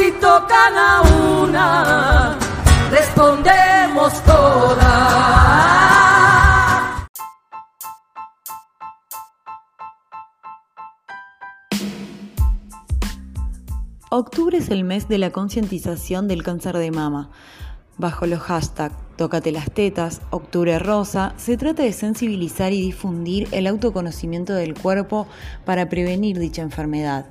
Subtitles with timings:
[0.00, 1.02] Si tocan a
[1.42, 2.38] una,
[2.90, 4.80] respondemos todas.
[14.08, 17.28] Octubre es el mes de la concientización del cáncer de mama.
[17.98, 23.66] Bajo los hashtags Tócate las tetas, Octubre Rosa, se trata de sensibilizar y difundir el
[23.66, 25.26] autoconocimiento del cuerpo
[25.66, 27.26] para prevenir dicha enfermedad.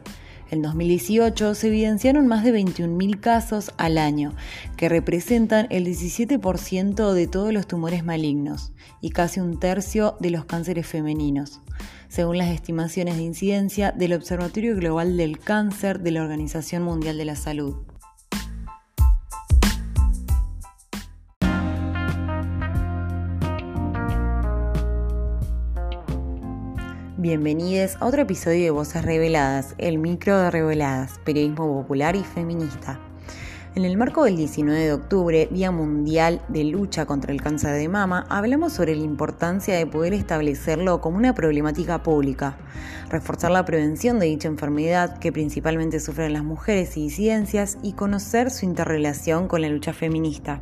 [0.51, 4.33] En 2018 se evidenciaron más de 21.000 casos al año,
[4.77, 10.45] que representan el 17% de todos los tumores malignos y casi un tercio de los
[10.45, 11.61] cánceres femeninos,
[12.07, 17.25] según las estimaciones de incidencia del Observatorio Global del Cáncer de la Organización Mundial de
[17.25, 17.88] la Salud.
[27.21, 32.97] Bienvenidos a otro episodio de Voces Reveladas, el micro de Reveladas, periodismo popular y feminista.
[33.75, 37.89] En el marco del 19 de octubre, Día Mundial de Lucha contra el Cáncer de
[37.89, 42.57] Mama, hablamos sobre la importancia de poder establecerlo como una problemática pública,
[43.09, 48.49] reforzar la prevención de dicha enfermedad que principalmente sufren las mujeres y disidencias y conocer
[48.49, 50.61] su interrelación con la lucha feminista.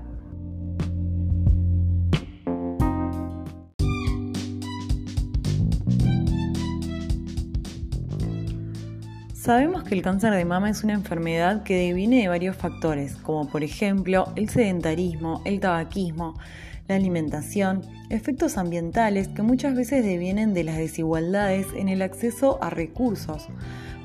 [9.47, 13.47] Sabemos que el cáncer de mama es una enfermedad que deviene de varios factores, como
[13.47, 16.37] por ejemplo el sedentarismo, el tabaquismo,
[16.89, 22.69] la alimentación, efectos ambientales que muchas veces devienen de las desigualdades en el acceso a
[22.69, 23.47] recursos.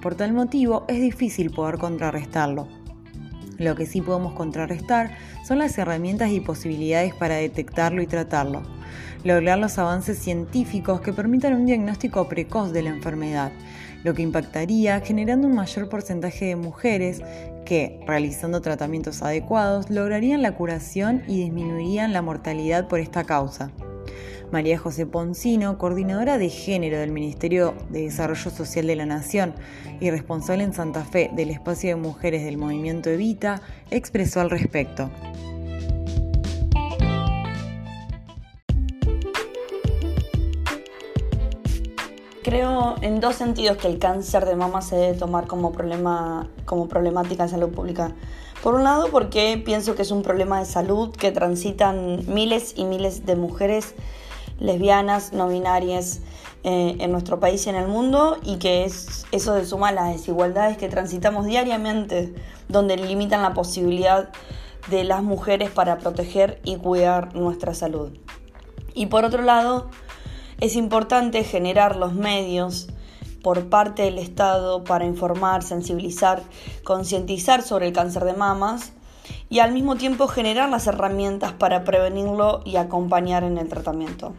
[0.01, 2.69] Por tal motivo es difícil poder contrarrestarlo.
[3.63, 8.63] Lo que sí podemos contrarrestar son las herramientas y posibilidades para detectarlo y tratarlo.
[9.25, 13.53] Lograr los avances científicos que permitan un diagnóstico precoz de la enfermedad
[14.05, 17.23] lo que impactaría generando un mayor porcentaje de mujeres
[17.65, 23.71] que, realizando tratamientos adecuados, lograrían la curación y disminuirían la mortalidad por esta causa.
[24.53, 29.55] María José Poncino, coordinadora de género del Ministerio de Desarrollo Social de la Nación
[29.99, 35.11] y responsable en Santa Fe del espacio de mujeres del movimiento Evita, expresó al respecto.
[42.43, 46.89] Creo en dos sentidos que el cáncer de mama se debe tomar como, problema, como
[46.89, 48.13] problemática de salud pública.
[48.63, 52.85] Por un lado, porque pienso que es un problema de salud que transitan miles y
[52.85, 53.95] miles de mujeres
[54.63, 56.21] lesbianas, no binarias
[56.65, 60.13] eh, en nuestro país y en el mundo y que es, eso de suma las
[60.13, 62.33] desigualdades que transitamos diariamente,
[62.69, 64.31] donde limitan la posibilidad
[64.89, 68.13] de las mujeres para proteger y cuidar nuestra salud.
[68.95, 69.91] Y por otro lado,
[70.61, 72.89] es importante generar los medios
[73.43, 76.43] por parte del Estado para informar, sensibilizar,
[76.85, 78.93] concientizar sobre el cáncer de mamas
[79.49, 84.35] y al mismo tiempo generar las herramientas para prevenirlo y acompañar en el tratamiento.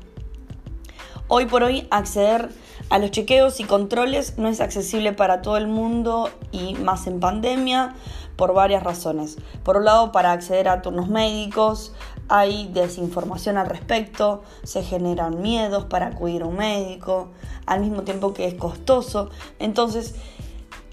[1.29, 2.50] Hoy por hoy acceder
[2.89, 7.22] a los chequeos y controles no es accesible para todo el mundo y más en
[7.22, 7.95] pandemia
[8.35, 9.38] por varias razones.
[9.63, 11.94] Por un lado, para acceder a turnos médicos,
[12.28, 17.29] hay desinformación al respecto, se generan miedos para acudir a un médico,
[17.66, 19.29] al mismo tiempo que es costoso.
[19.59, 20.16] Entonces,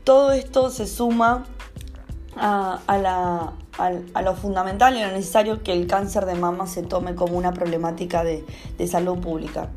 [0.04, 1.46] todo esto se suma
[2.36, 3.52] a,
[4.22, 8.22] lo fundamental y lo necesario que el cáncer de mama se tome como una problemática
[8.22, 9.69] de salud pública.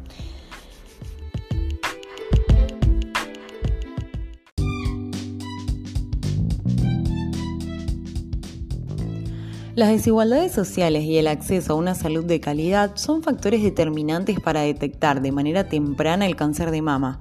[9.76, 14.62] Las desigualdades sociales y el acceso a una salud de calidad son factores determinantes para
[14.62, 17.20] detectar de manera temprana el cáncer de mama.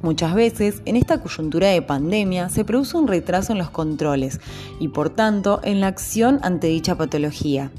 [0.00, 4.40] Muchas veces, en esta coyuntura de pandemia, se produce un retraso en los controles
[4.78, 7.70] y, por tanto, en la acción ante dicha patología.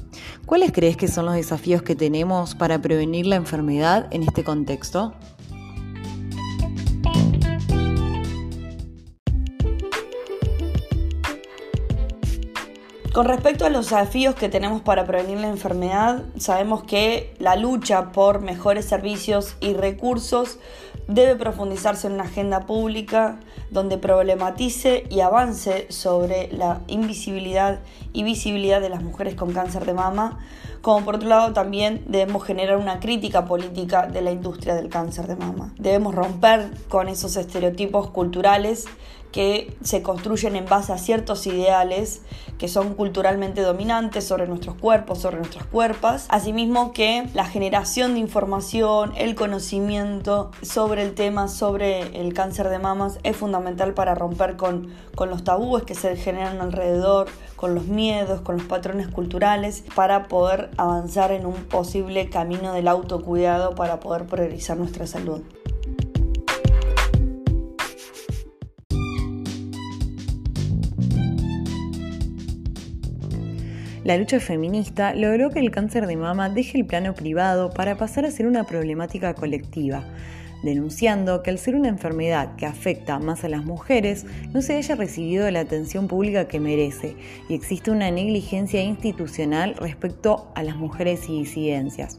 [0.46, 5.14] ¿Cuáles crees que son los desafíos que tenemos para prevenir la enfermedad en este contexto?
[13.12, 18.10] Con respecto a los desafíos que tenemos para prevenir la enfermedad, sabemos que la lucha
[18.10, 20.58] por mejores servicios y recursos
[21.08, 23.38] debe profundizarse en una agenda pública
[23.72, 27.80] donde problematice y avance sobre la invisibilidad
[28.12, 30.38] y visibilidad de las mujeres con cáncer de mama,
[30.82, 35.26] como por otro lado también debemos generar una crítica política de la industria del cáncer
[35.26, 35.72] de mama.
[35.78, 38.86] Debemos romper con esos estereotipos culturales
[39.32, 42.20] que se construyen en base a ciertos ideales
[42.58, 46.26] que son culturalmente dominantes sobre nuestros cuerpos, sobre nuestras cuerpas.
[46.28, 52.78] Asimismo que la generación de información, el conocimiento sobre el tema, sobre el cáncer de
[52.78, 53.61] mamas es fundamental
[53.94, 58.66] para romper con, con los tabúes que se generan alrededor, con los miedos, con los
[58.66, 65.06] patrones culturales, para poder avanzar en un posible camino del autocuidado para poder priorizar nuestra
[65.06, 65.42] salud.
[74.04, 78.24] La lucha feminista logró que el cáncer de mama deje el plano privado para pasar
[78.24, 80.04] a ser una problemática colectiva,
[80.64, 84.96] denunciando que al ser una enfermedad que afecta más a las mujeres, no se haya
[84.96, 87.14] recibido la atención pública que merece
[87.48, 92.18] y existe una negligencia institucional respecto a las mujeres y disidencias.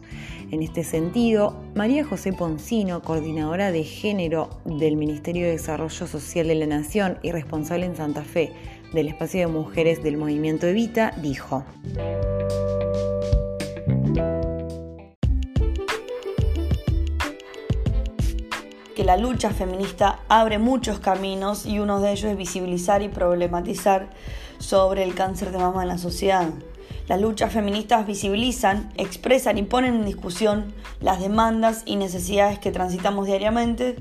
[0.52, 6.56] En este sentido, María José Poncino, coordinadora de género del Ministerio de Desarrollo Social de
[6.56, 8.54] la Nación y responsable en Santa Fe
[8.94, 11.66] del espacio de mujeres del movimiento Evita, dijo.
[18.96, 24.08] que la lucha feminista abre muchos caminos y uno de ellos es visibilizar y problematizar
[24.60, 26.50] sobre el cáncer de mama en la sociedad.
[27.08, 33.26] Las luchas feministas visibilizan, expresan y ponen en discusión las demandas y necesidades que transitamos
[33.26, 33.98] diariamente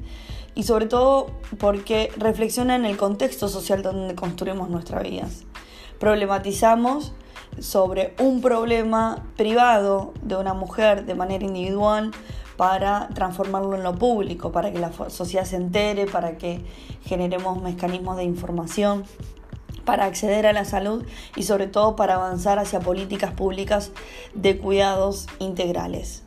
[0.54, 5.44] y sobre todo porque reflexiona en el contexto social donde construimos nuestras vidas.
[5.98, 7.12] Problematizamos
[7.58, 12.10] sobre un problema privado de una mujer de manera individual
[12.56, 16.64] para transformarlo en lo público, para que la sociedad se entere, para que
[17.04, 19.04] generemos mecanismos de información
[19.84, 21.04] para acceder a la salud
[21.36, 23.90] y sobre todo para avanzar hacia políticas públicas
[24.34, 26.22] de cuidados integrales.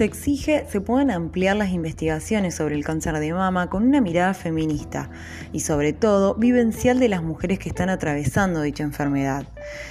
[0.00, 4.32] Se exige se puedan ampliar las investigaciones sobre el cáncer de mama con una mirada
[4.32, 5.10] feminista
[5.52, 9.44] y sobre todo vivencial de las mujeres que están atravesando dicha enfermedad.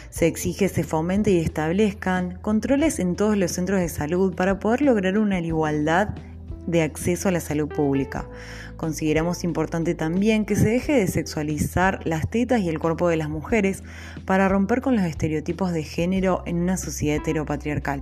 [0.10, 4.82] Se exige se fomente y establezcan controles en todos los centros de salud para poder
[4.82, 6.10] lograr una igualdad
[6.66, 8.26] de acceso a la salud pública.
[8.78, 13.30] Consideramos importante también que se deje de sexualizar las tetas y el cuerpo de las
[13.30, 13.84] mujeres
[14.26, 18.02] para romper con los estereotipos de género en una sociedad heteropatriarcal.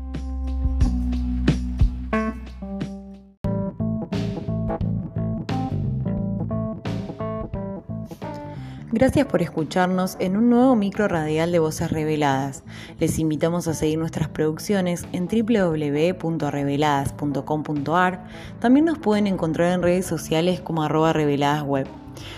[8.89, 12.63] Gracias por escucharnos en un nuevo micro radial de Voces Reveladas.
[13.00, 18.24] Les invitamos a seguir nuestras producciones en www.reveladas.com.ar.
[18.62, 21.86] También nos pueden encontrar en redes sociales como arroba reveladas web.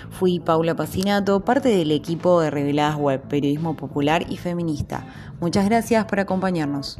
[0.10, 5.06] Fui Paula Pacinato, parte del equipo de Reveladas Web, periodismo popular y feminista.
[5.40, 7.00] Muchas gracias por acompañarnos.